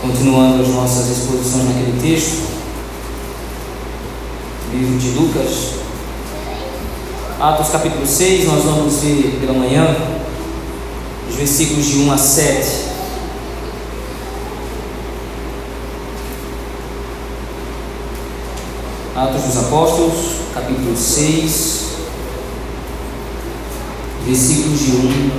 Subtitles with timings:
[0.00, 2.42] Continuando as nossas exposições naquele texto,
[4.72, 5.74] livro de Lucas,
[7.38, 9.94] Atos capítulo 6, nós vamos ver pela manhã
[11.28, 12.84] os versículos de 1 a 7.
[19.14, 20.14] Atos dos Apóstolos,
[20.54, 21.84] capítulo 6,
[24.24, 25.30] versículos de 1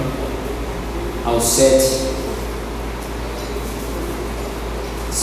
[1.25, 2.10] ao 7.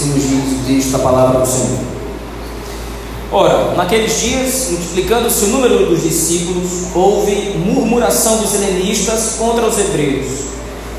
[0.00, 1.78] Nos diz da palavra do Senhor.
[3.30, 10.28] Ora, naqueles dias, multiplicando-se o número dos discípulos, houve murmuração dos helenistas contra os hebreus,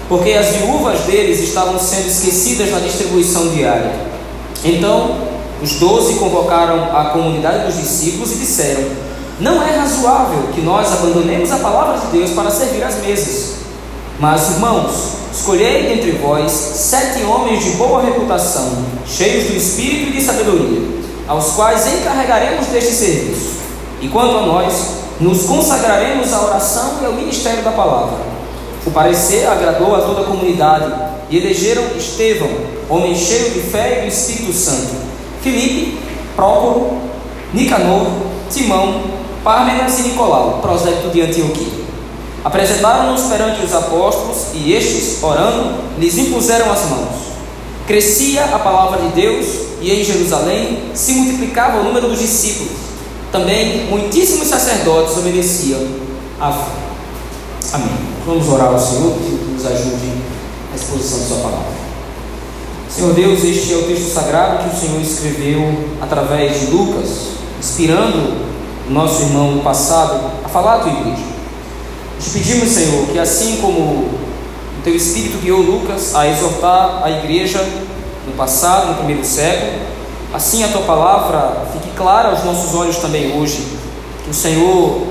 [0.07, 3.91] porque as viúvas deles estavam sendo esquecidas na distribuição diária.
[4.63, 5.15] Então,
[5.63, 8.83] os doze convocaram a comunidade dos discípulos e disseram:
[9.39, 13.55] Não é razoável que nós abandonemos a palavra de Deus para servir às mesas.
[14.19, 20.21] Mas, irmãos, escolhei entre vós sete homens de boa reputação, cheios do espírito e de
[20.21, 20.81] sabedoria,
[21.27, 23.59] aos quais encarregaremos deste serviço.
[24.01, 28.17] E quanto a nós, nos consagraremos à oração e ao ministério da palavra.
[28.85, 30.91] O parecer agradou a toda a comunidade
[31.29, 32.49] e elegeram Estevão,
[32.89, 34.95] homem cheio de fé e do Espírito Santo,
[35.41, 35.99] Filipe,
[36.35, 36.97] Prócoro,
[37.53, 38.07] Nicanor,
[38.49, 39.01] Timão,
[39.43, 41.88] Pármenas e Nicolau, prosélyto de Antioquia.
[42.43, 47.29] Apresentaram-nos perante os apóstolos e estes, orando, lhes impuseram as mãos.
[47.85, 49.45] Crescia a palavra de Deus
[49.81, 52.73] e em Jerusalém se multiplicava o número dos discípulos.
[53.31, 55.81] Também muitíssimos sacerdotes obedeciam
[56.39, 56.71] à fé.
[57.73, 57.89] Amém.
[58.25, 60.07] Vamos orar ao Senhor que nos ajude
[60.69, 61.79] na exposição de Sua palavra.
[62.89, 67.09] Senhor Deus, este é o texto sagrado que o Senhor escreveu através de Lucas,
[67.59, 68.33] inspirando
[68.87, 71.38] o nosso irmão passado a falar à tua igreja.
[72.19, 77.65] Te pedimos, Senhor, que assim como o teu Espírito guiou Lucas a exortar a igreja
[78.27, 79.81] no passado, no primeiro século,
[80.33, 83.65] assim a tua palavra fique clara aos nossos olhos também hoje.
[84.23, 85.07] Que o Senhor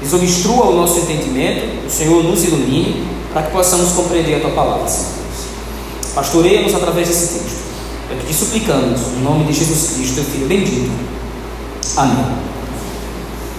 [0.00, 4.88] desobstrua o nosso entendimento, o Senhor nos ilumine, para que possamos compreender a tua palavra,
[4.88, 5.12] Senhor.
[6.14, 7.62] Pastoreia-nos através desse texto.
[8.10, 10.90] É que te suplicamos, em nome de Jesus Cristo, teu Filho bendito.
[11.96, 12.26] Amém.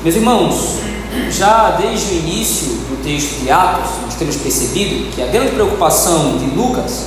[0.04, 0.76] Meus irmãos,
[1.32, 6.38] já desde o início do texto de Atos, nós temos percebido que a grande preocupação
[6.38, 7.06] de Lucas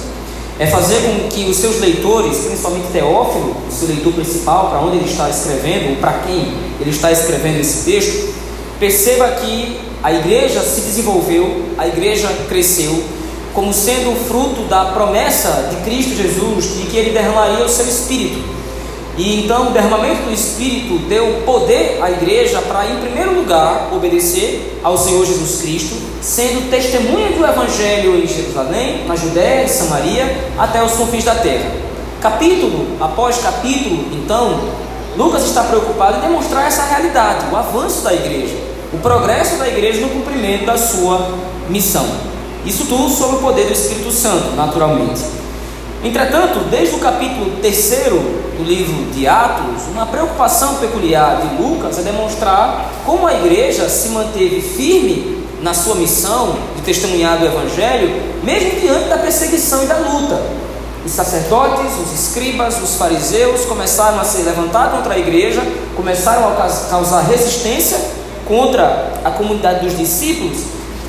[0.58, 4.96] é fazer com que os seus leitores, principalmente Teófilo, o seu leitor principal, para onde
[4.96, 8.34] ele está escrevendo, ou para quem ele está escrevendo esse texto,
[8.80, 13.02] perceba que a igreja se desenvolveu, a igreja cresceu,
[13.52, 18.38] como sendo fruto da promessa de Cristo Jesus de que ele derramaria o seu espírito.
[19.18, 24.78] E então o derramamento do Espírito deu poder à igreja para, em primeiro lugar, obedecer
[24.84, 30.82] ao Senhor Jesus Cristo, sendo testemunha do Evangelho em Jerusalém, na Judéia e Samaria, até
[30.82, 31.70] os confins da terra.
[32.20, 34.60] Capítulo após capítulo, então,
[35.16, 38.54] Lucas está preocupado em demonstrar essa realidade, o avanço da igreja,
[38.92, 41.26] o progresso da igreja no cumprimento da sua
[41.70, 42.06] missão.
[42.66, 45.35] Isso tudo sob o poder do Espírito Santo, naturalmente.
[46.06, 47.90] Entretanto, desde o capítulo 3
[48.56, 54.10] do livro de Atos, uma preocupação peculiar de Lucas é demonstrar como a igreja se
[54.10, 59.96] manteve firme na sua missão de testemunhar do Evangelho, mesmo diante da perseguição e da
[59.96, 60.40] luta.
[61.04, 65.60] Os sacerdotes, os escribas, os fariseus começaram a se levantar contra a igreja,
[65.96, 67.98] começaram a causar resistência
[68.46, 70.58] contra a comunidade dos discípulos,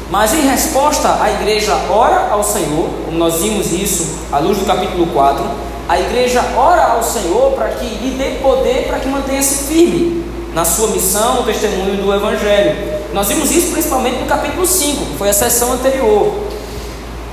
[0.10, 4.66] mas em resposta, a igreja ora ao Senhor, como nós vimos isso à luz do
[4.66, 5.44] capítulo 4,
[5.90, 10.24] a igreja ora ao Senhor para que lhe dê poder para que mantenha-se firme
[10.54, 12.98] na sua missão, no testemunho do Evangelho.
[13.14, 16.34] Nós vimos isso principalmente no capítulo 5, que foi a sessão anterior.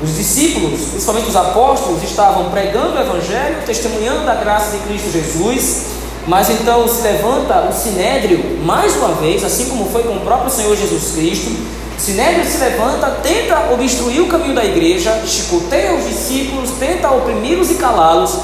[0.02, 5.84] Os discípulos, principalmente os apóstolos, estavam pregando o Evangelho, testemunhando da graça de Cristo Jesus,
[6.26, 10.50] mas então se levanta o sinédrio mais uma vez, assim como foi com o próprio
[10.50, 11.50] Senhor Jesus Cristo.
[11.98, 17.74] Sinédrio se levanta, tenta obstruir o caminho da igreja, chicoteia os discípulos, tenta oprimi-los e
[17.74, 18.36] calá-los,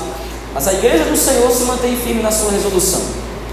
[0.54, 3.00] mas a igreja do Senhor se mantém firme na sua resolução.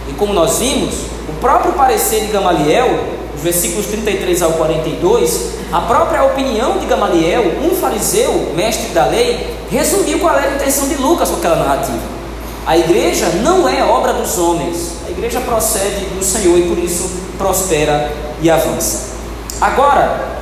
[0.07, 0.93] E como nós vimos,
[1.27, 2.87] o próprio parecer de Gamaliel,
[3.35, 9.55] os versículos 33 ao 42, a própria opinião de Gamaliel, um fariseu, mestre da lei,
[9.69, 12.17] resumiu qual era a intenção de Lucas com aquela narrativa.
[12.65, 17.09] A igreja não é obra dos homens, a igreja procede do Senhor e por isso
[17.37, 18.11] prospera
[18.41, 19.16] e avança.
[19.59, 20.37] Agora,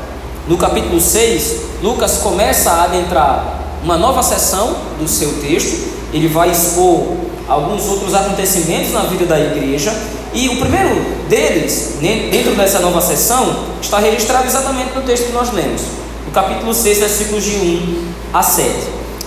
[0.45, 6.51] no capítulo 6, Lucas começa a adentrar uma nova seção do seu texto, ele vai
[6.51, 7.15] expor
[7.47, 9.95] alguns outros acontecimentos na vida da igreja,
[10.33, 10.95] e o primeiro
[11.29, 15.81] deles, dentro dessa nova seção, está registrado exatamente no texto que nós lemos,
[16.25, 18.69] no capítulo 6, versículos de 1 a 7.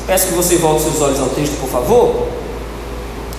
[0.06, 2.29] Peço que você volte seus olhos ao texto, por favor.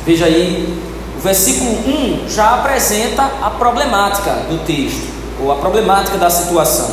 [0.04, 0.80] Veja aí,
[1.16, 6.90] o versículo 1 já apresenta a problemática do texto, ou a problemática da situação.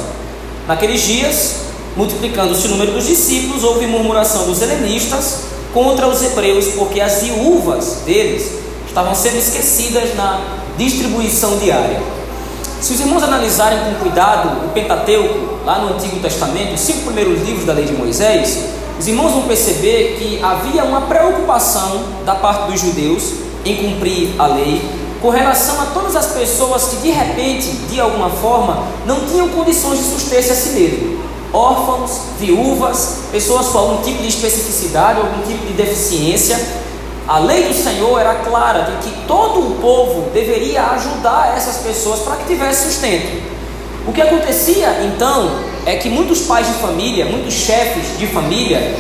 [0.67, 1.57] Naqueles dias,
[1.97, 8.03] multiplicando-se o número dos discípulos, houve murmuração dos helenistas contra os hebreus, porque as viúvas
[8.05, 8.51] deles
[8.87, 10.41] estavam sendo esquecidas na
[10.77, 12.01] distribuição diária.
[12.81, 17.43] Se os irmãos analisarem com cuidado o Pentateuco, lá no Antigo Testamento, os cinco primeiros
[17.43, 18.59] livros da lei de Moisés,
[18.99, 23.33] os irmãos vão perceber que havia uma preocupação da parte dos judeus
[23.65, 24.81] em cumprir a lei
[25.21, 29.99] com relação a todas as pessoas que de repente, de alguma forma, não tinham condições
[29.99, 31.21] de suster-se a si mesmo.
[31.53, 36.61] Órfãos, viúvas, pessoas com algum tipo de especificidade, algum tipo de deficiência.
[37.27, 42.21] A lei do Senhor era clara de que todo o povo deveria ajudar essas pessoas
[42.21, 43.43] para que tivesse sustento.
[44.07, 45.51] O que acontecia então
[45.85, 48.95] é que muitos pais de família, muitos chefes de família,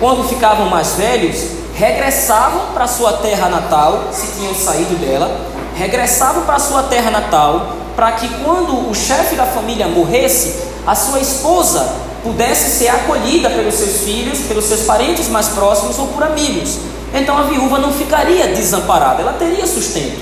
[0.00, 5.34] quando ficavam mais velhos, regressavam para sua terra natal, se tinham saído dela,
[5.74, 10.56] regressavam para sua terra natal, para que quando o chefe da família morresse,
[10.86, 11.90] a sua esposa
[12.22, 16.76] pudesse ser acolhida pelos seus filhos, pelos seus parentes mais próximos ou por amigos.
[17.14, 20.20] Então a viúva não ficaria desamparada, ela teria sustento.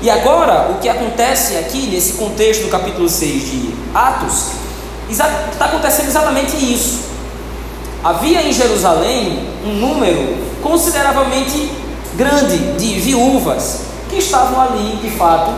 [0.00, 4.50] E agora, o que acontece aqui nesse contexto do capítulo 6 de Atos,
[5.10, 5.26] está
[5.58, 7.13] acontecendo exatamente isso.
[8.04, 11.72] Havia em Jerusalém um número consideravelmente
[12.14, 13.80] grande de viúvas
[14.10, 15.50] que estavam ali, de fato.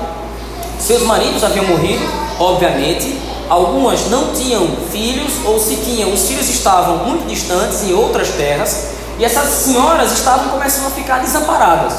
[0.79, 2.05] Seus maridos haviam morrido,
[2.39, 3.19] obviamente.
[3.51, 8.91] Algumas não tinham filhos, ou se tinham, os filhos estavam muito distantes em outras terras,
[9.19, 11.95] e essas senhoras estavam começando a ficar desamparadas.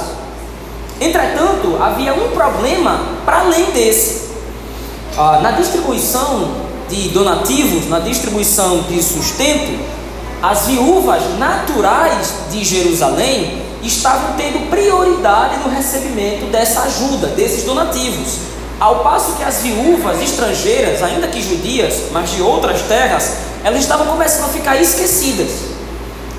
[1.02, 4.30] Entretanto, havia um problema para além desse.
[5.18, 6.52] Ah, na distribuição
[6.90, 9.97] de donativos, na distribuição de sustento,
[10.42, 18.40] as viúvas naturais de Jerusalém estavam tendo prioridade no recebimento dessa ajuda, desses donativos.
[18.80, 24.06] Ao passo que as viúvas estrangeiras, ainda que judias, mas de outras terras, elas estavam
[24.06, 25.50] começando a ficar esquecidas.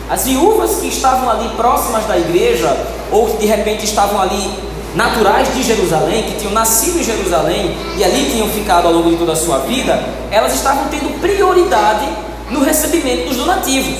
[0.08, 2.76] As viúvas que estavam ali próximas da igreja,
[3.10, 4.52] ou que de repente estavam ali
[4.94, 9.16] naturais de Jerusalém, que tinham nascido em Jerusalém e ali tinham ficado ao longo de
[9.16, 10.00] toda a sua vida,
[10.30, 12.06] elas estavam tendo prioridade
[12.50, 13.98] no recebimento dos donativos.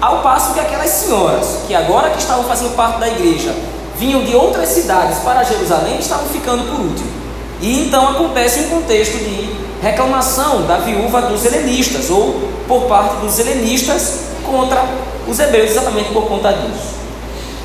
[0.00, 3.54] Ao passo que aquelas senhoras, que agora que estavam fazendo parte da igreja,
[3.98, 7.10] vinham de outras cidades para Jerusalém, estavam ficando por último.
[7.60, 9.50] E então acontece um contexto de
[9.82, 14.84] reclamação da viúva dos helenistas, ou por parte dos helenistas contra
[15.26, 16.96] os hebreus, exatamente por conta disso.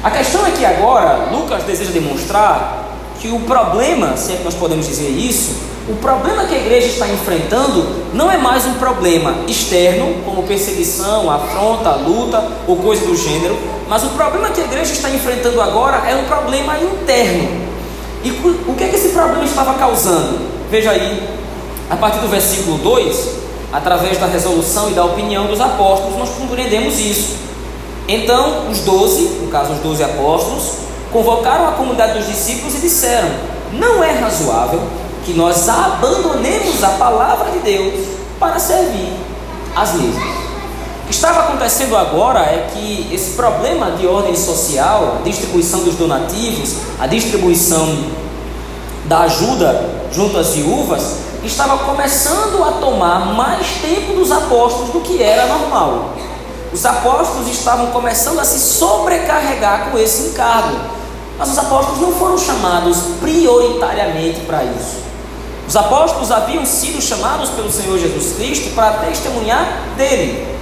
[0.04, 2.83] A questão é que agora Lucas deseja demonstrar
[3.24, 5.56] que o problema, se é que nós podemos dizer isso,
[5.88, 11.32] o problema que a igreja está enfrentando não é mais um problema externo, como perseguição,
[11.32, 16.04] afronta, luta ou coisa do gênero, mas o problema que a igreja está enfrentando agora
[16.06, 17.64] é um problema interno.
[18.26, 18.32] E
[18.68, 20.40] o que é que esse problema estava causando?
[20.70, 21.24] Veja aí,
[21.90, 23.30] a partir do versículo 2,
[23.72, 27.38] através da resolução e da opinião dos apóstolos, nós compreendemos isso.
[28.06, 33.30] Então, os doze, no caso os doze apóstolos, convocaram a comunidade dos discípulos e disseram:
[33.72, 34.82] Não é razoável
[35.24, 38.06] que nós abandonemos a palavra de Deus
[38.40, 39.14] para servir
[39.76, 40.44] as mesmas.
[41.04, 45.96] O que estava acontecendo agora é que esse problema de ordem social, a distribuição dos
[45.96, 47.98] donativos, a distribuição
[49.06, 55.22] da ajuda junto às viúvas, estava começando a tomar mais tempo dos apóstolos do que
[55.22, 56.14] era normal.
[56.72, 61.03] Os apóstolos estavam começando a se sobrecarregar com esse encargo.
[61.38, 65.04] Mas os apóstolos não foram chamados prioritariamente para isso.
[65.68, 70.54] Os apóstolos haviam sido chamados pelo Senhor Jesus Cristo para testemunhar dele.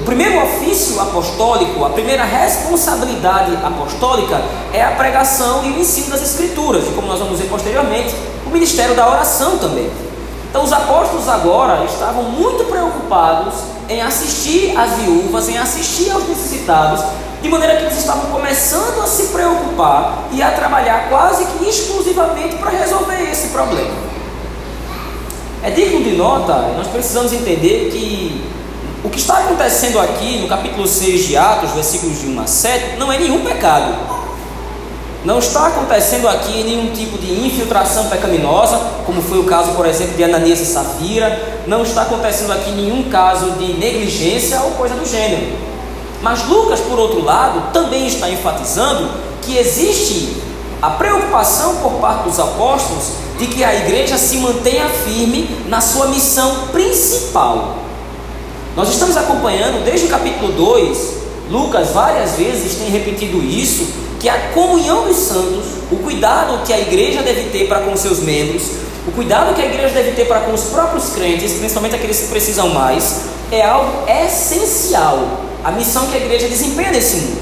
[0.00, 6.22] O primeiro ofício apostólico, a primeira responsabilidade apostólica é a pregação e o ensino das
[6.22, 8.14] Escrituras, e como nós vamos ver posteriormente,
[8.46, 9.90] o ministério da oração também.
[10.50, 13.54] Então, os apóstolos agora estavam muito preocupados
[13.88, 17.04] em assistir às viúvas, em assistir aos necessitados,
[17.42, 22.56] de maneira que eles estavam começando a se preocupar e a trabalhar quase que exclusivamente
[22.56, 23.94] para resolver esse problema.
[25.62, 28.44] É digno de nota, nós precisamos entender que
[29.04, 32.96] o que está acontecendo aqui no capítulo 6 de Atos, versículos de 1 a 7,
[32.96, 33.94] não é nenhum pecado.
[35.26, 40.16] Não está acontecendo aqui nenhum tipo de infiltração pecaminosa, como foi o caso, por exemplo,
[40.16, 41.64] de Ananias e Safira.
[41.66, 45.48] Não está acontecendo aqui nenhum caso de negligência ou coisa do gênero.
[46.22, 49.10] Mas Lucas, por outro lado, também está enfatizando
[49.42, 50.36] que existe
[50.80, 53.06] a preocupação por parte dos apóstolos
[53.36, 57.78] de que a igreja se mantenha firme na sua missão principal.
[58.76, 63.86] Nós estamos acompanhando desde o capítulo 2 Lucas várias vezes tem repetido isso,
[64.26, 68.18] que a comunhão dos santos, o cuidado que a igreja deve ter para com seus
[68.18, 68.72] membros,
[69.06, 72.26] o cuidado que a igreja deve ter para com os próprios crentes, principalmente aqueles que
[72.26, 73.20] precisam mais,
[73.52, 75.20] é algo essencial.
[75.62, 77.40] A missão que a igreja desempenha nesse mundo.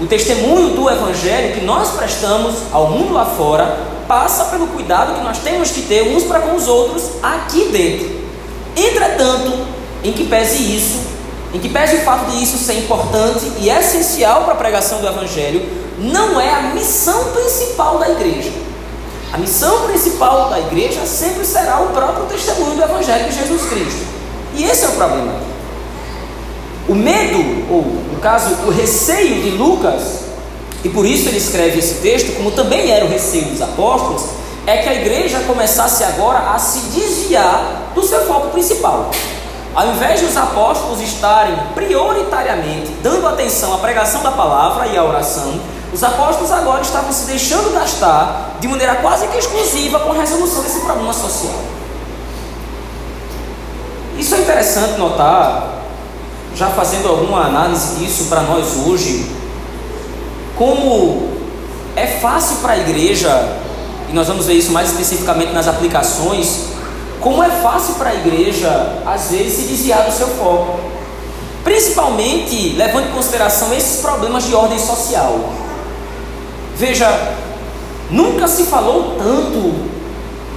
[0.00, 3.78] O testemunho do evangelho que nós prestamos ao mundo lá fora
[4.08, 8.10] passa pelo cuidado que nós temos que ter uns para com os outros aqui dentro.
[8.76, 9.52] Entretanto,
[10.02, 10.98] em que pese isso,
[11.54, 15.06] em que pese o fato de isso ser importante e essencial para a pregação do
[15.06, 18.50] evangelho, não é a missão principal da igreja.
[19.32, 24.06] A missão principal da igreja sempre será o próprio testemunho do Evangelho de Jesus Cristo.
[24.54, 25.32] E esse é o problema.
[26.88, 27.38] O medo,
[27.70, 27.82] ou
[28.12, 30.24] no caso, o receio de Lucas,
[30.84, 34.24] e por isso ele escreve esse texto, como também era o receio dos apóstolos,
[34.66, 39.10] é que a igreja começasse agora a se desviar do seu foco principal.
[39.74, 45.04] Ao invés de os apóstolos estarem prioritariamente dando atenção à pregação da palavra e à
[45.04, 45.58] oração,
[45.92, 50.62] os apóstolos agora estavam se deixando gastar de maneira quase que exclusiva com a resolução
[50.62, 51.52] desse problema social.
[54.18, 55.82] Isso é interessante notar,
[56.54, 59.30] já fazendo alguma análise disso para nós hoje,
[60.56, 61.28] como
[61.94, 63.58] é fácil para a igreja,
[64.08, 66.72] e nós vamos ver isso mais especificamente nas aplicações,
[67.20, 70.80] como é fácil para a igreja, às vezes, se desviar do seu foco.
[71.62, 75.38] Principalmente levando em consideração esses problemas de ordem social.
[76.76, 77.36] Veja,
[78.10, 79.74] nunca se falou tanto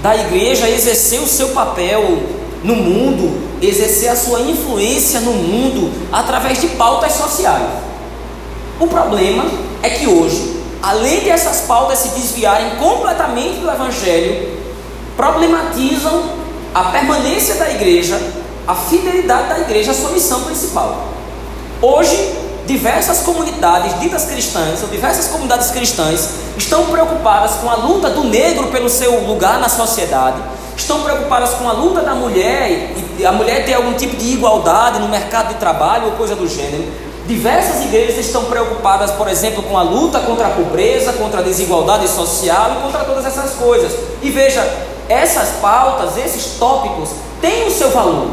[0.02, 2.20] da igreja exercer o seu papel
[2.64, 7.70] no mundo, exercer a sua influência no mundo através de pautas sociais.
[8.80, 9.46] O problema
[9.82, 14.58] é que hoje, além de essas pautas se desviarem completamente do Evangelho,
[15.16, 16.24] problematizam
[16.74, 18.20] a permanência da igreja,
[18.68, 21.08] a fidelidade da igreja à sua missão principal.
[21.82, 22.34] Hoje,
[22.66, 28.68] diversas comunidades ditas cristãs, ou diversas comunidades cristãs, estão preocupadas com a luta do negro
[28.68, 30.38] pelo seu lugar na sociedade,
[30.76, 35.00] estão preocupadas com a luta da mulher e a mulher ter algum tipo de igualdade
[35.00, 36.86] no mercado de trabalho ou coisa do gênero.
[37.28, 42.08] Diversas igrejas estão preocupadas, por exemplo, com a luta contra a pobreza, contra a desigualdade
[42.08, 43.92] social e contra todas essas coisas.
[44.22, 44.62] E veja,
[45.10, 47.10] essas pautas, esses tópicos
[47.42, 48.28] têm o seu valor,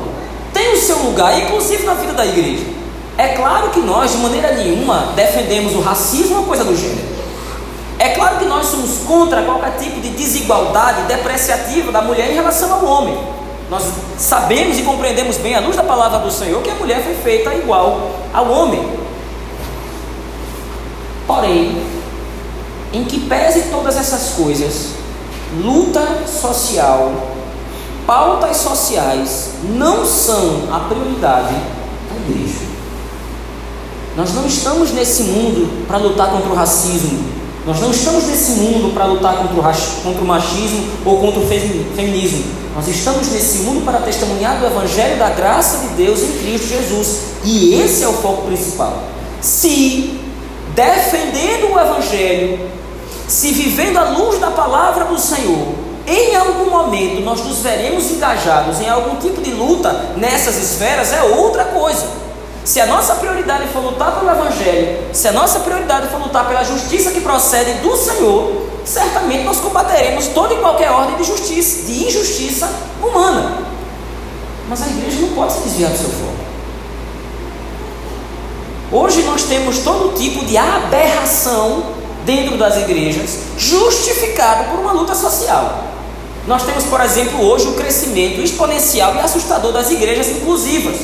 [0.52, 2.71] têm o seu lugar, inclusive na vida da igreja.
[3.18, 7.12] É claro que nós, de maneira nenhuma, defendemos o racismo ou coisa do gênero.
[7.98, 12.72] É claro que nós somos contra qualquer tipo de desigualdade depreciativa da mulher em relação
[12.72, 13.16] ao homem.
[13.70, 13.84] Nós
[14.18, 17.54] sabemos e compreendemos bem, à luz da palavra do Senhor, que a mulher foi feita
[17.54, 18.86] igual ao homem.
[21.26, 21.82] Porém,
[22.92, 24.88] em que pese todas essas coisas,
[25.62, 27.12] luta social,
[28.06, 32.71] pautas sociais não são a prioridade da igreja.
[34.16, 37.42] Nós não estamos nesse mundo para lutar contra o racismo.
[37.66, 41.46] Nós não estamos nesse mundo para lutar contra o, contra o machismo ou contra o
[41.46, 42.44] feminismo.
[42.74, 47.18] Nós estamos nesse mundo para testemunhar do Evangelho da graça de Deus em Cristo Jesus.
[47.44, 49.02] E esse é o foco principal.
[49.40, 50.18] Se
[50.74, 52.68] defendendo o Evangelho,
[53.28, 55.68] se vivendo à luz da palavra do Senhor,
[56.06, 61.22] em algum momento nós nos veremos engajados em algum tipo de luta nessas esferas, é
[61.22, 62.06] outra coisa.
[62.64, 66.62] Se a nossa prioridade for lutar pelo Evangelho, se a nossa prioridade for lutar pela
[66.62, 72.06] justiça que procede do Senhor, certamente nós combateremos toda e qualquer ordem de justiça, de
[72.06, 72.70] injustiça
[73.02, 73.58] humana.
[74.68, 76.42] Mas a igreja não pode se desviar do seu foco.
[78.92, 81.82] Hoje nós temos todo tipo de aberração
[82.24, 85.84] dentro das igrejas, justificado por uma luta social.
[86.46, 90.96] Nós temos, por exemplo, hoje o crescimento exponencial e assustador das igrejas inclusivas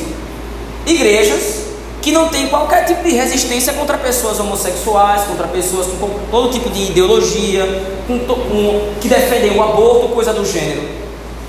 [0.93, 1.69] igrejas
[2.01, 6.69] que não têm qualquer tipo de resistência contra pessoas homossexuais, contra pessoas com todo tipo
[6.69, 7.65] de ideologia,
[8.07, 10.81] com, com, que defendem o aborto, coisa do gênero.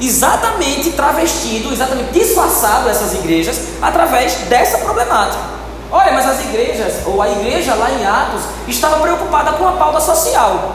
[0.00, 5.61] Exatamente travestido, exatamente disfarçado essas igrejas através dessa problemática.
[5.92, 10.00] Olha, mas as igrejas, ou a igreja lá em Atos, estava preocupada com a pauta
[10.00, 10.75] social.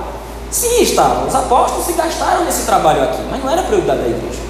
[0.52, 1.26] Sim, estava.
[1.26, 4.45] Os apóstolos se gastaram nesse trabalho aqui, mas não era prioridade da igreja.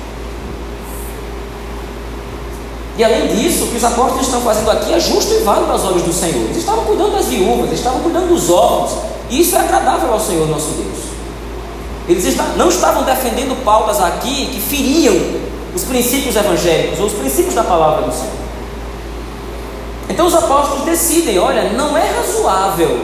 [2.98, 5.84] E além disso, o que os apóstolos estão fazendo aqui é justo e válido aos
[5.84, 6.44] olhos do Senhor.
[6.46, 9.00] Eles estavam cuidando das viúvas, eles estavam cuidando dos órfãos.
[9.30, 11.06] E isso é agradável ao Senhor nosso Deus.
[12.08, 15.16] Eles não estavam defendendo pautas aqui que feriam
[15.76, 18.46] os princípios evangélicos ou os princípios da palavra do Senhor.
[20.08, 22.98] Então os apóstolos decidem: olha, não é razoável,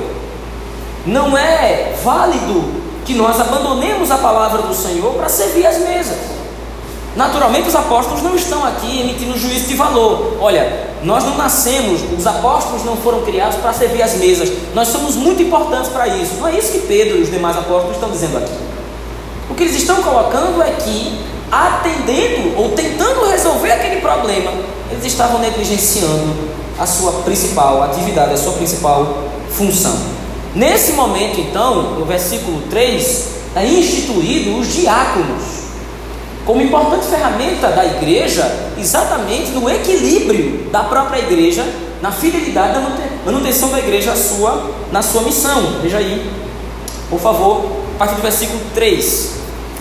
[1.05, 2.63] não é válido
[3.03, 6.40] que nós abandonemos a palavra do Senhor para servir as mesas.
[7.15, 10.37] Naturalmente, os apóstolos não estão aqui emitindo juízo de valor.
[10.39, 14.49] Olha, nós não nascemos, os apóstolos não foram criados para servir as mesas.
[14.73, 16.35] Nós somos muito importantes para isso.
[16.39, 18.53] Não é isso que Pedro e os demais apóstolos estão dizendo aqui.
[19.49, 21.19] O que eles estão colocando é que,
[21.51, 24.53] atendendo ou tentando resolver aquele problema,
[24.89, 26.33] eles estavam negligenciando
[26.79, 29.17] a sua principal atividade, a sua principal
[29.49, 29.97] função.
[30.55, 35.60] Nesse momento, então, no versículo 3, é instituído os diáconos
[36.45, 41.65] como importante ferramenta da igreja, exatamente no equilíbrio da própria igreja,
[42.01, 45.79] na fidelidade da manutenção da igreja sua, na sua missão.
[45.81, 46.31] Veja aí,
[47.09, 49.31] por favor, a partir do versículo 3.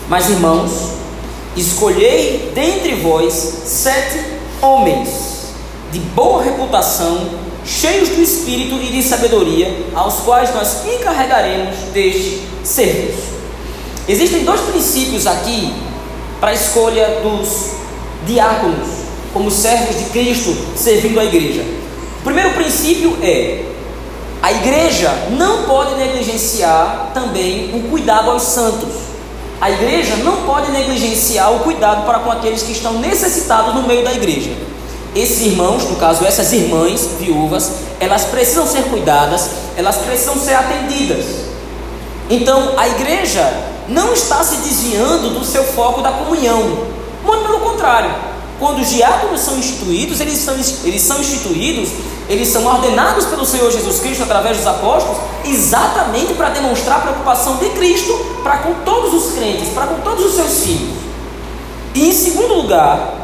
[0.08, 0.70] Mas irmãos,
[1.56, 3.32] escolhei dentre vós
[3.64, 4.22] sete
[4.60, 5.30] homens
[5.90, 7.30] de boa reputação,
[7.64, 13.30] cheios do espírito e de sabedoria, aos quais nós encarregaremos deste serviço.
[14.06, 15.72] Existem dois princípios aqui
[16.40, 17.72] para a escolha dos
[18.26, 18.88] diáconos
[19.32, 21.62] como servos de Cristo servindo a igreja.
[22.20, 23.64] O primeiro princípio é:
[24.42, 29.10] a igreja não pode negligenciar também o cuidado aos santos.
[29.60, 34.02] A igreja não pode negligenciar o cuidado para com aqueles que estão necessitados no meio
[34.02, 34.50] da igreja.
[35.14, 41.26] Esses irmãos, no caso essas irmãs viúvas, elas precisam ser cuidadas, elas precisam ser atendidas.
[42.30, 46.86] Então, a igreja não está se desviando do seu foco da comunhão.
[47.24, 48.10] Muito pelo contrário,
[48.58, 51.90] quando os diáconos são instituídos, eles são, eles são instituídos,
[52.28, 57.56] eles são ordenados pelo Senhor Jesus Cristo através dos apóstolos, exatamente para demonstrar a preocupação
[57.56, 61.00] de Cristo para com todos os crentes, para com todos os seus filhos.
[61.94, 63.18] E em segundo lugar,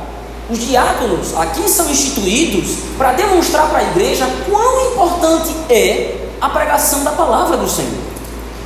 [0.50, 7.04] os diáconos aqui são instituídos para demonstrar para a igreja quão importante é a pregação
[7.04, 7.92] da palavra do Senhor.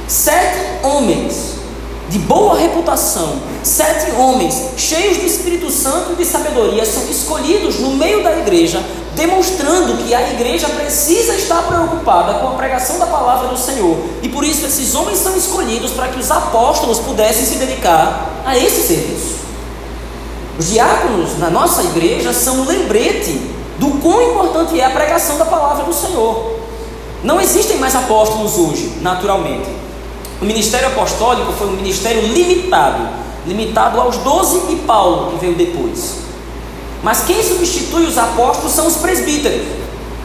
[0.08, 1.59] Sete homens
[2.10, 7.90] de boa reputação, sete homens cheios do Espírito Santo e de sabedoria são escolhidos no
[7.90, 8.82] meio da igreja,
[9.14, 13.96] demonstrando que a igreja precisa estar preocupada com a pregação da palavra do Senhor.
[14.22, 18.58] E por isso esses homens são escolhidos para que os apóstolos pudessem se dedicar a
[18.58, 19.36] esse serviço.
[20.58, 23.40] Os diáconos na nossa igreja são um lembrete
[23.78, 26.58] do quão importante é a pregação da palavra do Senhor.
[27.22, 29.79] Não existem mais apóstolos hoje, naturalmente.
[30.40, 33.06] O ministério apostólico foi um ministério limitado,
[33.46, 36.14] limitado aos doze e Paulo, que veio depois.
[37.02, 39.66] Mas quem substitui os apóstolos são os presbíteros.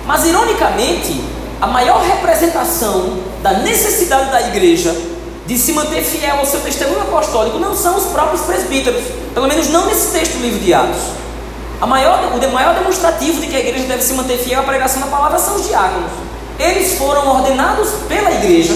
[0.05, 1.21] Mas, ironicamente,
[1.59, 4.95] a maior representação da necessidade da igreja
[5.45, 9.69] de se manter fiel ao seu testemunho apostólico não são os próprios presbíteros, pelo menos
[9.69, 11.01] não nesse texto do livro de Atos.
[11.81, 15.01] A maior, o maior demonstrativo de que a igreja deve se manter fiel à pregação
[15.01, 16.11] da palavra são os diáconos.
[16.57, 18.73] Eles foram ordenados pela igreja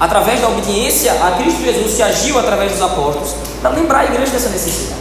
[0.00, 4.30] através da obediência a Cristo Jesus que agiu através dos apóstolos, para lembrar a igreja
[4.32, 5.00] dessa necessidade.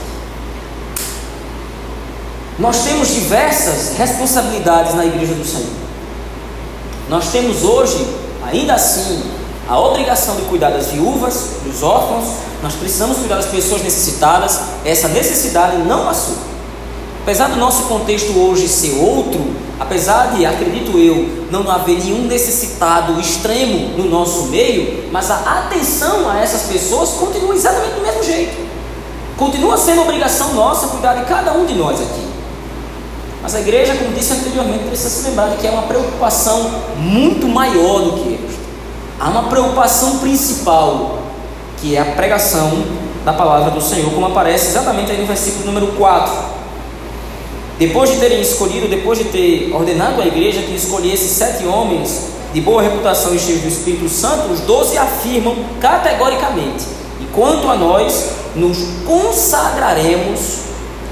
[2.57, 5.69] Nós temos diversas responsabilidades na igreja do Senhor.
[7.07, 8.07] Nós temos hoje,
[8.43, 9.23] ainda assim,
[9.69, 12.25] a obrigação de cuidar das viúvas, dos órfãos,
[12.63, 16.36] nós precisamos cuidar das pessoas necessitadas, essa necessidade não passou.
[17.21, 23.19] Apesar do nosso contexto hoje ser outro, apesar de, acredito eu, não haver nenhum necessitado
[23.19, 28.67] extremo no nosso meio, mas a atenção a essas pessoas continua exatamente do mesmo jeito.
[29.38, 32.27] Continua sendo obrigação nossa cuidar de cada um de nós aqui.
[33.41, 37.47] Mas a igreja, como disse anteriormente, precisa se lembrar de que é uma preocupação muito
[37.47, 38.57] maior do que esta.
[39.19, 41.19] Há uma preocupação principal,
[41.77, 42.83] que é a pregação
[43.23, 46.33] da palavra do Senhor, como aparece exatamente aí no versículo número 4.
[47.79, 52.59] Depois de terem escolhido, depois de ter ordenado à igreja que escolhesse sete homens de
[52.59, 56.85] boa reputação e cheios do Espírito Santo, os doze afirmam categoricamente:
[57.21, 60.39] e quanto a nós, nos consagraremos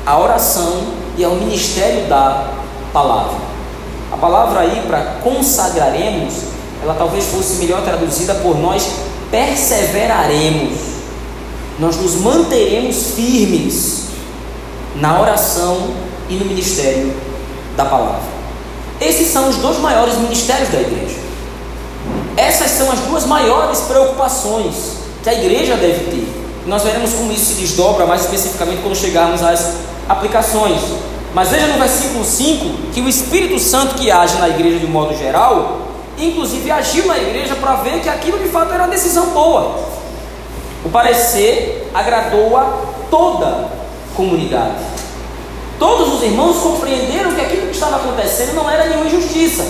[0.05, 2.51] à oração e ao ministério da
[2.91, 3.37] palavra.
[4.11, 6.33] A palavra aí para consagraremos,
[6.81, 8.87] ela talvez fosse melhor traduzida por nós
[9.29, 10.77] perseveraremos,
[11.79, 14.05] nós nos manteremos firmes
[14.95, 17.13] na oração e no ministério
[17.75, 18.35] da palavra.
[18.99, 21.15] Esses são os dois maiores ministérios da igreja.
[22.37, 24.75] Essas são as duas maiores preocupações
[25.23, 26.27] que a igreja deve ter.
[26.65, 29.75] Nós veremos como isso se desdobra mais especificamente quando chegarmos às
[30.07, 30.79] aplicações.
[31.33, 34.89] Mas veja no versículo 5 que o Espírito Santo que age na igreja de um
[34.89, 35.79] modo geral,
[36.17, 39.75] inclusive agiu na igreja para ver que aquilo de fato era uma decisão boa.
[40.83, 44.75] O parecer agradou a toda a comunidade.
[45.77, 49.65] Todos os irmãos compreenderam que aquilo que estava acontecendo não era nenhuma injustiça.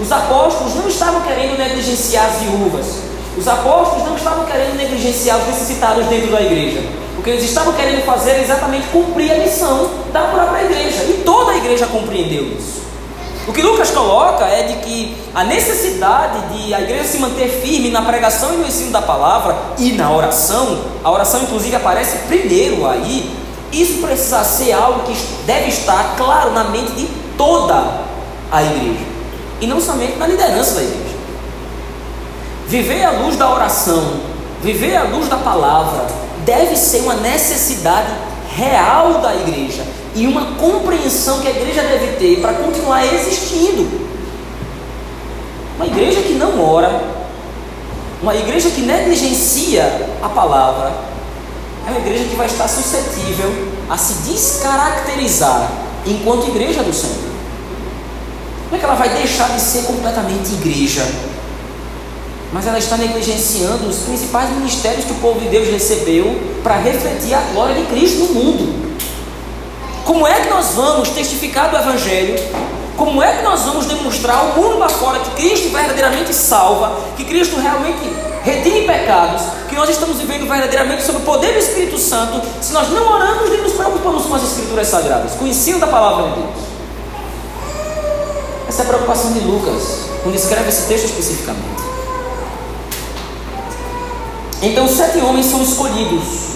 [0.00, 2.86] Os apóstolos não estavam querendo negligenciar as viúvas.
[3.36, 6.82] Os apóstolos não estavam querendo negligenciar os necessitados dentro da igreja.
[7.18, 11.04] O que eles estavam querendo fazer era exatamente cumprir a missão da própria igreja.
[11.04, 12.82] E toda a igreja compreendeu isso.
[13.46, 17.90] O que Lucas coloca é de que a necessidade de a igreja se manter firme
[17.90, 22.86] na pregação e no ensino da palavra e na oração, a oração inclusive aparece primeiro
[22.86, 23.28] aí,
[23.72, 28.02] isso precisa ser algo que deve estar claro na mente de toda
[28.50, 29.06] a igreja
[29.60, 31.16] e não somente na liderança da igreja.
[32.68, 34.20] Viver à luz da oração,
[34.62, 36.06] viver à luz da palavra,
[36.44, 38.12] deve ser uma necessidade
[38.54, 43.88] real da igreja e uma compreensão que a igreja deve ter para continuar existindo.
[45.76, 47.02] Uma igreja que não ora,
[48.22, 50.92] uma igreja que negligencia a palavra,
[51.86, 53.52] é uma igreja que vai estar suscetível
[53.88, 55.70] a se descaracterizar
[56.06, 57.32] enquanto igreja do Senhor.
[58.64, 61.06] Como é que ela vai deixar de ser completamente igreja?
[62.52, 67.34] Mas ela está negligenciando os principais ministérios que o povo de Deus recebeu para refletir
[67.34, 68.92] a glória de Cristo no mundo.
[70.04, 72.36] Como é que nós vamos testificar do Evangelho?
[72.96, 77.24] Como é que nós vamos demonstrar ao mundo lá fora que Cristo verdadeiramente salva, que
[77.24, 82.40] Cristo realmente redime pecados, que nós estamos vivendo verdadeiramente sob o poder do Espírito Santo,
[82.60, 85.86] se nós não oramos nem nos preocupamos com as Escrituras Sagradas, com o ensino da
[85.86, 86.54] palavra de Deus?
[88.68, 91.82] Essa é a preocupação de Lucas, quando escreve esse texto especificamente.
[94.62, 96.52] Então, sete homens são escolhidos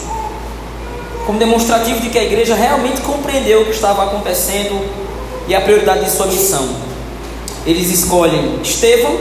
[1.26, 4.80] como demonstrativo de que a igreja realmente compreendeu o que estava acontecendo
[5.48, 6.68] e a prioridade de sua missão.
[7.66, 9.18] Eles escolhem Estevão,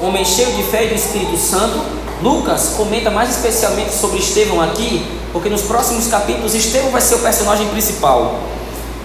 [0.00, 1.97] homem cheio de fé e do Espírito Santo.
[2.22, 7.18] Lucas comenta mais especialmente sobre Estevão aqui, porque nos próximos capítulos Estevão vai ser o
[7.18, 8.40] personagem principal.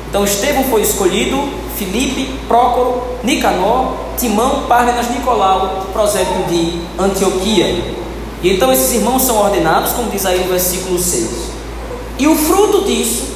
[0.10, 1.38] Então Estevão foi escolhido,
[1.78, 7.93] Filipe, Prócoro, Nicanor, Timão, Pármenas, Nicolau, prosélito de Antioquia.
[8.41, 11.30] E então esses irmãos são ordenados, como diz aí no versículo 6.
[12.17, 13.28] E o fruto disso,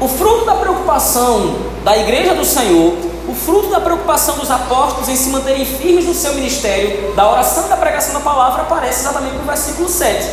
[0.00, 2.94] o fruto da preocupação da igreja do Senhor,
[3.28, 7.66] o fruto da preocupação dos apóstolos em se manterem firmes no seu ministério, da oração
[7.66, 10.26] e da pregação da palavra, aparece exatamente no versículo 7.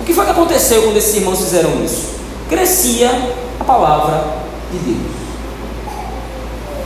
[0.00, 2.14] O que foi que aconteceu quando esses irmãos fizeram isso?
[2.48, 3.10] Crescia
[3.58, 4.24] a palavra
[4.70, 5.16] de Deus.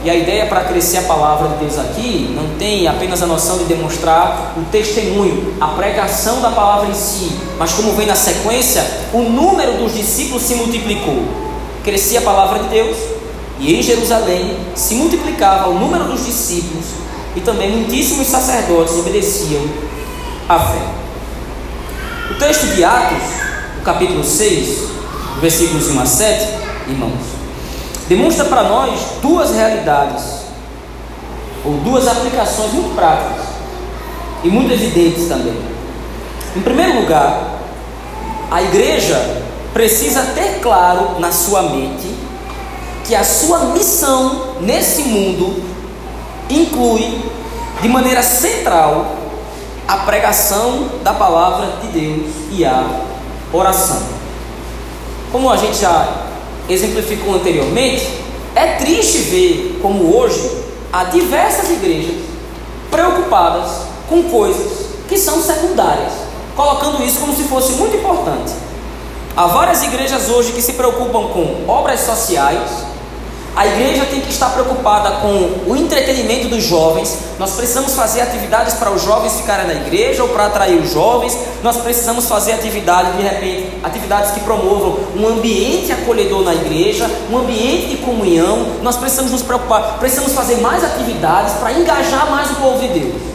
[0.03, 3.59] E a ideia para crescer a palavra de Deus aqui não tem apenas a noção
[3.59, 8.83] de demonstrar o testemunho, a pregação da palavra em si, mas como vem na sequência,
[9.13, 11.23] o número dos discípulos se multiplicou.
[11.83, 13.10] Crescia a palavra de Deus
[13.61, 16.85] e em Jerusalém se multiplicava o número dos discípulos
[17.35, 19.63] e também muitíssimos sacerdotes obedeciam
[20.49, 20.81] à fé.
[22.31, 23.21] O texto de Atos,
[23.79, 24.79] o capítulo 6,
[25.39, 26.47] versículos 1 a 7,
[26.87, 27.21] irmãos,
[28.09, 30.41] demonstra para nós duas realidades,
[31.63, 33.45] ou duas aplicações muito práticas
[34.43, 35.55] e muito evidentes também.
[36.55, 37.59] Em primeiro lugar,
[38.49, 42.10] a igreja precisa ter claro na sua mente
[43.05, 45.63] que a sua missão nesse mundo
[46.49, 47.21] inclui
[47.81, 49.17] de maneira central
[49.87, 52.85] a pregação da palavra de Deus e a
[53.51, 54.01] oração.
[55.31, 56.27] Como a gente já
[56.69, 58.07] exemplificou anteriormente,
[58.55, 60.61] é triste ver como hoje
[60.93, 62.15] há diversas igrejas
[62.89, 63.69] preocupadas
[64.09, 66.13] com coisas que são secundárias,
[66.55, 68.53] colocando isso como se fosse muito importante.
[69.35, 72.69] Há várias igrejas hoje que se preocupam com obras sociais,
[73.55, 77.17] a igreja tem que estar preocupada com o entretenimento dos jovens.
[77.37, 81.37] Nós precisamos fazer atividades para os jovens ficarem na igreja ou para atrair os jovens.
[81.61, 87.39] Nós precisamos fazer atividades, de repente, atividades que promovam um ambiente acolhedor na igreja, um
[87.39, 88.67] ambiente de comunhão.
[88.81, 93.30] Nós precisamos nos preocupar, precisamos fazer mais atividades para engajar mais o povo de Deus.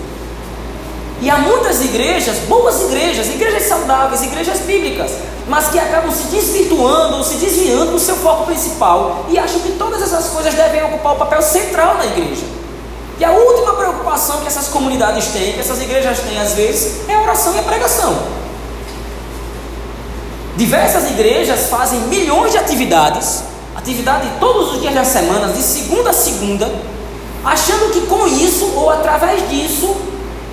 [1.20, 5.10] E há muitas igrejas, boas igrejas, igrejas saudáveis, igrejas bíblicas,
[5.48, 9.72] mas que acabam se desvirtuando ou se desviando do seu foco principal e acham que
[9.72, 12.44] todas essas coisas devem ocupar o papel central na igreja.
[13.18, 17.14] E a última preocupação que essas comunidades têm, que essas igrejas têm às vezes, é
[17.14, 18.14] a oração e a pregação.
[20.56, 23.42] Diversas igrejas fazem milhões de atividades,
[23.74, 26.70] atividade todos os dias da semana, de segunda a segunda,
[27.44, 29.94] achando que com isso ou através disso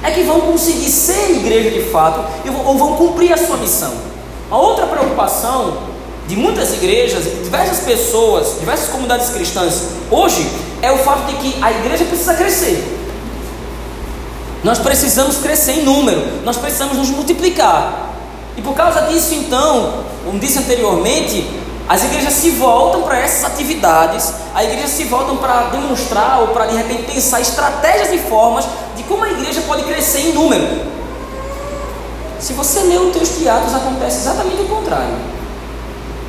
[0.04, 2.24] é que vão conseguir ser igreja de fato
[2.66, 3.94] ou vão cumprir a sua missão.
[4.52, 5.78] A outra preocupação
[6.28, 10.48] de muitas igrejas, diversas pessoas, diversas comunidades cristãs hoje
[10.82, 13.00] é o fato de que a igreja precisa crescer.
[14.63, 18.12] Nós precisamos crescer em número, nós precisamos nos multiplicar.
[18.58, 21.50] E por causa disso, então, como disse anteriormente,
[21.88, 26.67] as igrejas se voltam para essas atividades, a igreja se voltam para demonstrar ou para
[26.67, 28.65] de repente pensar estratégias e formas
[28.96, 30.93] de como a igreja pode crescer em número.
[32.39, 35.15] Se você lê o texto de Atos, acontece exatamente o contrário.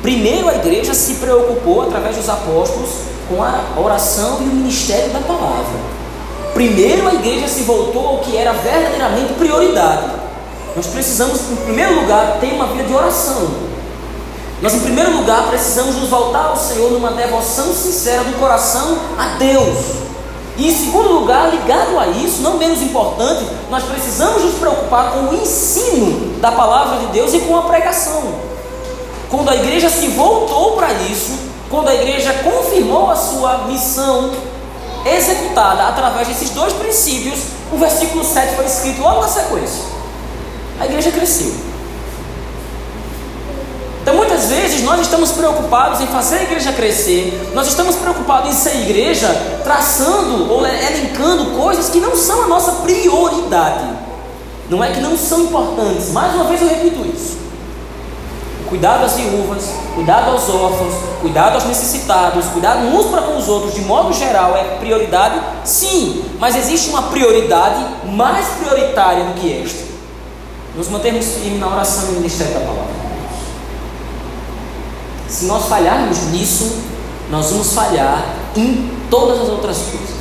[0.01, 2.89] Primeiro a igreja se preocupou através dos apóstolos
[3.27, 5.79] com a oração e o ministério da palavra.
[6.53, 10.11] Primeiro a igreja se voltou ao que era verdadeiramente prioridade.
[10.75, 13.74] Nós precisamos, em primeiro lugar, ter uma vida de oração.
[14.61, 19.37] Nós, em primeiro lugar, precisamos nos voltar ao Senhor numa devoção sincera do coração a
[19.37, 19.77] Deus.
[20.57, 25.19] E, em segundo lugar, ligado a isso, não menos importante, nós precisamos nos preocupar com
[25.29, 28.23] o ensino da palavra de Deus e com a pregação.
[29.29, 31.33] Quando a igreja se voltou para isso,
[31.69, 34.31] quando a igreja confirmou a sua missão
[35.05, 37.39] executada através desses dois princípios,
[37.73, 39.83] o versículo 7 foi escrito logo na sequência.
[40.79, 41.74] A igreja cresceu.
[44.05, 48.53] Então muitas vezes nós estamos preocupados em fazer a igreja crescer, nós estamos preocupados em
[48.53, 49.27] ser igreja
[49.63, 53.83] traçando ou elencando coisas que não são a nossa prioridade.
[54.69, 57.45] Não é que não são importantes, mais uma vez eu repito isso
[58.69, 63.73] cuidado às viúvas, cuidado aos órfãos, cuidado aos necessitados, cuidado uns para com os outros,
[63.73, 65.39] de modo geral, é prioridade?
[65.63, 69.83] Sim, mas existe uma prioridade mais prioritária do que esta.
[70.75, 73.04] Nos mantermos firmes na oração e no ministério da palavra.
[75.35, 76.77] Se nós falharmos nisso,
[77.29, 78.23] nós vamos falhar
[78.55, 80.15] em todas as outras coisas.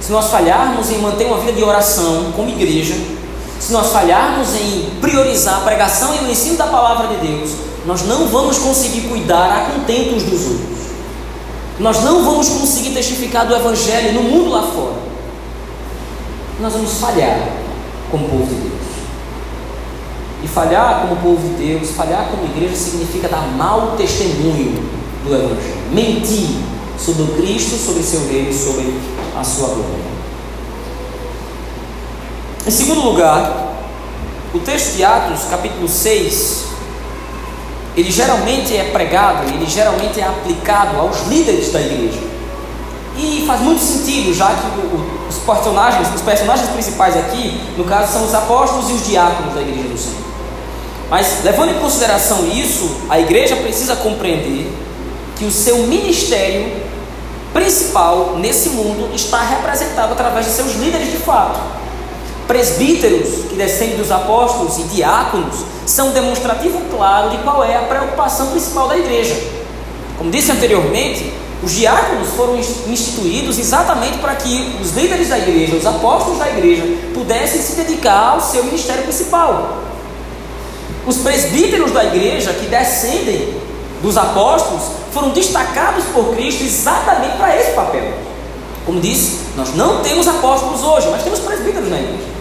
[0.00, 2.94] Se nós falharmos em manter uma vida de oração como igreja,
[3.60, 7.50] se nós falharmos em priorizar a pregação e o ensino da palavra de Deus,
[7.84, 10.78] nós não vamos conseguir cuidar a contento uns dos outros.
[11.78, 14.94] Nós não vamos conseguir testificar do Evangelho no mundo lá fora.
[16.58, 17.50] Nós vamos falhar
[18.10, 18.93] como povo de Deus.
[20.44, 24.84] E falhar como povo de Deus, falhar como igreja, significa dar mau testemunho
[25.24, 25.90] do Evangelho.
[25.90, 26.50] Mentir
[26.98, 28.94] sobre o Cristo, sobre seu reino, sobre
[29.34, 30.14] a sua glória.
[32.66, 33.74] Em segundo lugar,
[34.52, 36.64] o texto de Atos, capítulo 6,
[37.96, 42.20] ele geralmente é pregado, ele geralmente é aplicado aos líderes da igreja.
[43.16, 44.66] E faz muito sentido, já que
[45.28, 49.62] os personagens, os personagens principais aqui, no caso, são os apóstolos e os diáconos da
[49.62, 50.33] igreja do Senhor.
[51.10, 54.70] Mas levando em consideração isso, a igreja precisa compreender
[55.36, 56.72] que o seu ministério
[57.52, 61.60] principal nesse mundo está representado através de seus líderes de fato.
[62.46, 67.82] Presbíteros, que descendem dos apóstolos, e diáconos, são um demonstrativo claro de qual é a
[67.82, 69.34] preocupação principal da igreja.
[70.18, 75.86] Como disse anteriormente, os diáconos foram instituídos exatamente para que os líderes da igreja, os
[75.86, 76.82] apóstolos da igreja,
[77.14, 79.78] pudessem se dedicar ao seu ministério principal.
[81.06, 83.54] Os presbíteros da igreja, que descendem
[84.02, 88.12] dos apóstolos, foram destacados por Cristo exatamente para esse papel.
[88.84, 92.34] Como disse, nós não temos apóstolos hoje, mas temos presbíteros na igreja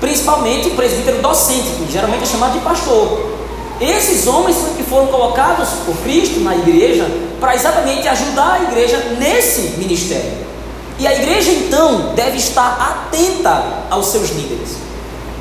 [0.00, 3.38] principalmente o presbítero docente, que geralmente é chamado de pastor.
[3.80, 7.06] Esses homens que foram colocados por Cristo na igreja
[7.38, 10.50] para exatamente ajudar a igreja nesse ministério.
[10.98, 14.76] E a igreja então deve estar atenta aos seus líderes.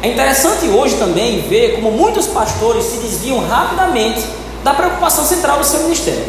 [0.02, 4.24] É interessante hoje também ver como muitos pastores se desviam rapidamente
[4.64, 6.26] da preocupação central do seu ministério.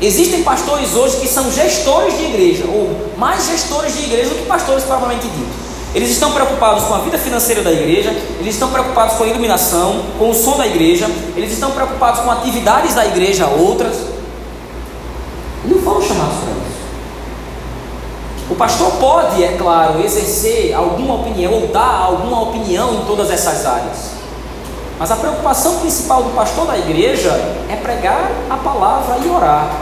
[0.00, 4.46] Existem pastores hoje que são gestores de igreja, ou mais gestores de igreja do que
[4.46, 5.72] pastores propriamente dito.
[5.94, 8.10] Eles estão preocupados com a vida financeira da igreja,
[8.40, 12.30] eles estão preocupados com a iluminação, com o som da igreja, eles estão preocupados com
[12.30, 13.96] atividades da igreja outras.
[15.64, 16.51] Não foram chamados para.
[18.52, 23.64] O pastor pode, é claro, exercer alguma opinião ou dar alguma opinião em todas essas
[23.64, 24.10] áreas.
[24.98, 27.30] Mas a preocupação principal do pastor da igreja
[27.70, 29.74] é pregar a palavra e orar.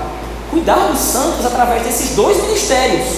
[0.52, 3.09] Cuidar dos santos através desses dois ministérios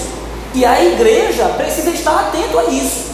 [0.55, 3.13] e a igreja precisa estar atento a isso.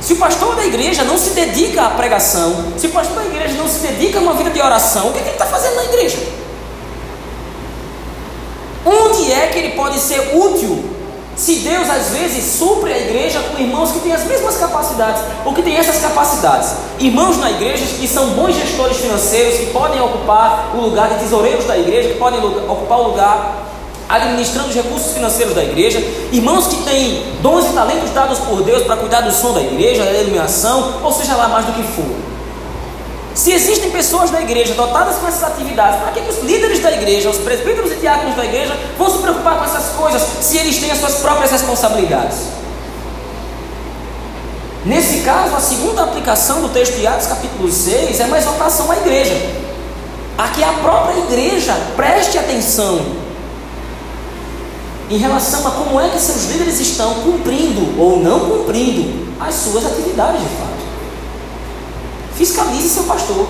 [0.00, 3.54] Se o pastor da igreja não se dedica à pregação, se o pastor da igreja
[3.54, 5.76] não se dedica a uma vida de oração, o que, é que ele está fazendo
[5.76, 6.18] na igreja?
[8.84, 10.95] Onde é que ele pode ser útil
[11.36, 15.52] se Deus às vezes supre a igreja com irmãos que têm as mesmas capacidades, ou
[15.52, 20.74] que têm essas capacidades, irmãos na igreja que são bons gestores financeiros, que podem ocupar
[20.74, 23.66] o lugar de tesoureiros da igreja, que podem ocupar o lugar
[24.08, 25.98] administrando os recursos financeiros da igreja,
[26.32, 30.04] irmãos que têm dons e talentos dados por Deus para cuidar do som da igreja,
[30.04, 32.35] da iluminação, ou seja lá mais do que for.
[33.36, 37.28] Se existem pessoas da igreja dotadas com essas atividades, para que os líderes da igreja,
[37.28, 40.90] os presbíteros e diáconos da igreja, vão se preocupar com essas coisas se eles têm
[40.90, 42.38] as suas próprias responsabilidades?
[44.86, 48.96] Nesse caso, a segunda aplicação do texto de Atos, capítulo 6, é uma exortação à
[48.96, 49.34] igreja.
[50.38, 53.04] A que a própria igreja preste atenção
[55.10, 59.84] em relação a como é que seus líderes estão cumprindo ou não cumprindo as suas
[59.84, 60.75] atividades de fato.
[62.36, 63.46] Fiscalize seu pastor.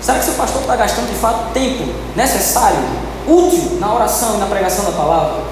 [0.00, 2.78] Será que seu pastor está gastando de fato tempo necessário,
[3.26, 5.42] útil na oração e na pregação da palavra?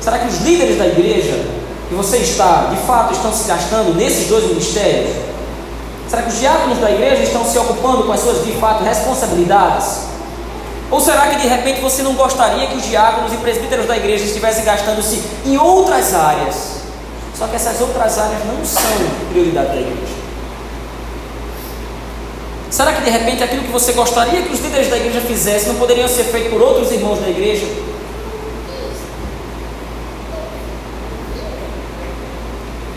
[0.00, 1.46] Será que os líderes da igreja
[1.88, 5.14] que você está, de fato, estão se gastando nesses dois ministérios?
[6.10, 10.00] Será que os diáconos da igreja estão se ocupando com as suas, de fato, responsabilidades?
[10.90, 14.24] Ou será que de repente você não gostaria que os diáconos e presbíteros da igreja
[14.24, 16.71] estivessem gastando-se em outras áreas?
[17.34, 18.82] Só que essas outras áreas não são
[19.30, 20.22] prioridade da igreja.
[22.70, 25.76] Será que de repente aquilo que você gostaria que os líderes da igreja fizessem não
[25.76, 27.66] poderiam ser feito por outros irmãos da igreja?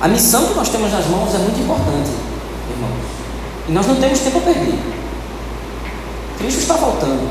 [0.02, 2.10] A missão que nós temos nas mãos é muito importante,
[2.70, 3.06] irmãos.
[3.68, 4.80] E nós não temos tempo a perder.
[6.38, 7.28] Cristo está voltando.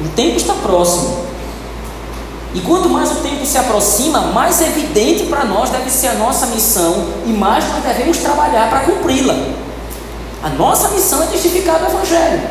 [0.00, 1.33] O tempo está próximo.
[2.54, 6.46] E quanto mais o tempo se aproxima, mais evidente para nós deve ser a nossa
[6.46, 9.34] missão e mais nós devemos trabalhar para cumpri-la.
[10.42, 12.42] A nossa missão é testificar o Evangelho.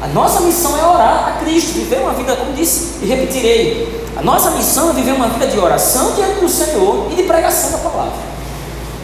[0.00, 4.22] A nossa missão é orar a Cristo, viver uma vida, como disse e repetirei, a
[4.22, 7.78] nossa missão é viver uma vida de oração diante do Senhor e de pregação da
[7.78, 8.37] palavra.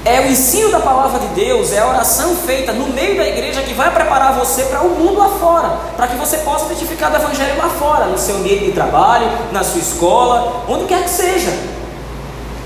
[0.04, 3.62] É o ensino da palavra de Deus, é a oração feita no meio da igreja
[3.62, 7.16] que vai preparar você para o mundo lá fora, para que você possa testificar do
[7.16, 11.50] Evangelho lá fora, no seu ambiente de trabalho, na sua escola, onde quer que seja.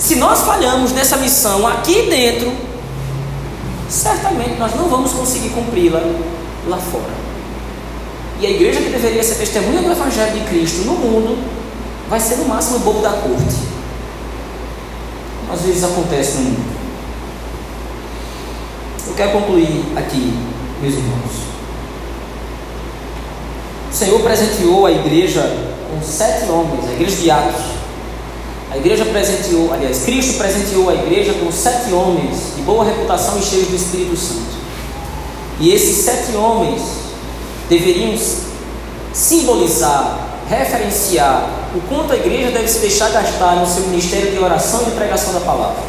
[0.00, 2.52] Se nós falhamos nessa missão aqui dentro,
[3.88, 6.00] certamente nós não vamos conseguir cumpri-la
[6.66, 7.18] lá fora.
[8.40, 11.38] E a igreja que deveria ser testemunha do Evangelho de Cristo no mundo,
[12.08, 13.78] vai ser no máximo o bobo da corte.
[15.52, 16.77] Às vezes acontece no mundo.
[19.08, 20.38] Eu quero concluir aqui,
[20.82, 21.32] meus irmãos.
[23.90, 25.42] O Senhor presenteou a igreja
[25.90, 27.64] com sete homens, a igreja de Atos.
[28.70, 33.42] A igreja presenteou, aliás, Cristo presenteou a igreja com sete homens de boa reputação e
[33.42, 34.58] cheios do Espírito Santo.
[35.58, 36.82] E esses sete homens
[37.68, 38.14] deveriam
[39.12, 44.82] simbolizar, referenciar o quanto a igreja deve se deixar gastar no seu ministério de oração
[44.82, 45.82] e de pregação da palavra.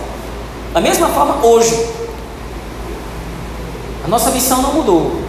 [0.73, 1.98] Da mesma forma, hoje,
[4.09, 5.21] nossa missão não mudou.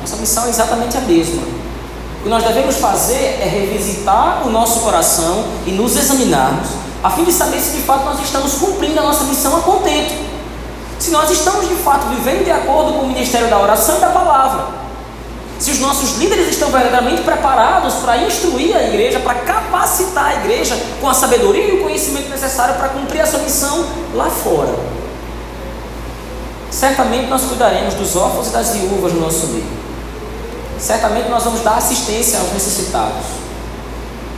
[0.00, 1.42] Nossa missão é exatamente a mesma.
[1.42, 6.68] O que nós devemos fazer é revisitar o nosso coração e nos examinarmos,
[7.02, 10.14] a fim de saber se de fato nós estamos cumprindo a nossa missão a contento.
[10.98, 14.10] Se nós estamos de fato vivendo de acordo com o ministério da oração e da
[14.10, 14.66] palavra.
[15.58, 20.80] Se os nossos líderes estão verdadeiramente preparados para instruir a igreja, para capacitar a igreja
[21.00, 25.01] com a sabedoria e o conhecimento necessário para cumprir a sua missão lá fora.
[26.72, 29.66] Certamente nós cuidaremos dos órfãos e das viúvas no nosso meio.
[30.78, 33.26] Certamente nós vamos dar assistência aos necessitados.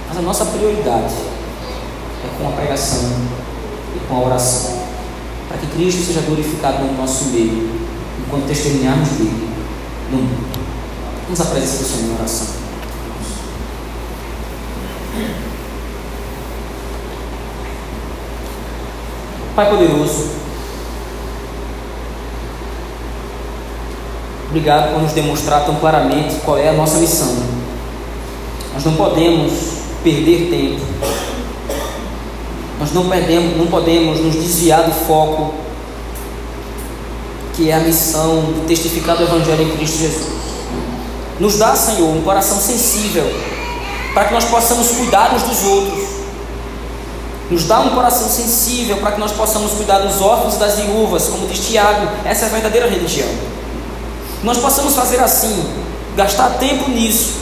[0.08, 1.14] Mas a nossa prioridade
[2.24, 3.08] é com a pregação
[3.94, 4.82] e com a oração.
[5.48, 7.70] Para que Cristo seja glorificado no nosso meio,
[8.26, 9.48] enquanto testemunharmos dele
[10.10, 10.58] no mundo.
[11.26, 12.48] Vamos à presença do Senhor em oração.
[19.54, 20.43] Pai poderoso,
[24.54, 27.34] obrigado por nos demonstrar tão claramente qual é a nossa missão.
[28.72, 29.52] Nós não podemos
[30.04, 30.80] perder tempo.
[32.78, 35.54] Nós não, perdemos, não podemos nos desviar do foco
[37.54, 40.34] que é a missão de testificar do Evangelho em Cristo Jesus.
[41.40, 43.24] Nos dá, Senhor, um coração sensível
[44.12, 46.04] para que nós possamos cuidar uns dos outros.
[47.50, 51.26] Nos dá um coração sensível para que nós possamos cuidar dos órfãos e das viúvas,
[51.28, 53.28] como diz Tiago, essa é a verdadeira religião.
[54.44, 55.64] Nós possamos fazer assim,
[56.14, 57.32] gastar tempo nisso,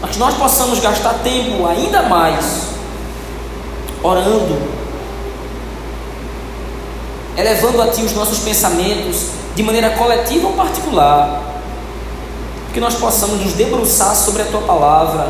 [0.00, 2.62] para que nós possamos gastar tempo ainda mais
[4.02, 4.56] orando,
[7.36, 11.42] elevando a Ti os nossos pensamentos de maneira coletiva ou particular,
[12.72, 15.28] que nós possamos nos debruçar sobre a Tua palavra,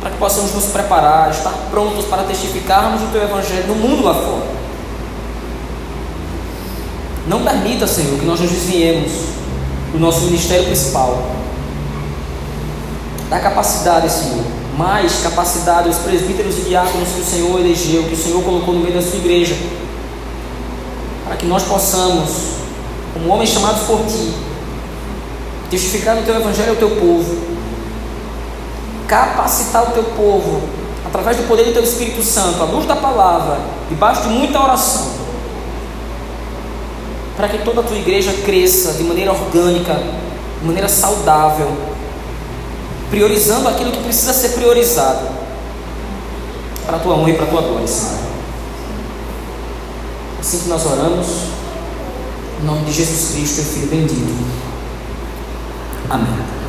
[0.00, 4.14] para que possamos nos preparar, estar prontos para testificarmos o Teu Evangelho no mundo lá
[4.14, 4.60] fora.
[7.28, 9.30] Não permita, Senhor, que nós nos desviemos
[9.92, 11.22] do nosso ministério principal.
[13.28, 14.44] Dá capacidade, Senhor,
[14.76, 18.80] mais capacidade aos presbíteros e diáconos que o Senhor elegeu, que o Senhor colocou no
[18.80, 19.56] meio da sua igreja,
[21.24, 22.30] para que nós possamos,
[23.14, 24.34] como homens chamados por Ti,
[25.70, 27.38] testificar no teu evangelho ao teu povo,
[29.06, 30.62] capacitar o teu povo
[31.06, 33.58] através do poder do teu Espírito Santo, à luz da palavra,
[33.88, 35.19] debaixo de muita oração,
[37.40, 39.94] para que toda a tua igreja cresça de maneira orgânica,
[40.60, 41.74] de maneira saudável,
[43.08, 45.26] priorizando aquilo que precisa ser priorizado,
[46.84, 48.20] para a tua honra e para a tua glória, Senhor.
[50.38, 51.28] Assim que nós oramos,
[52.60, 54.34] em nome de Jesus Cristo, teu Filho bendito.
[56.10, 56.59] Amém.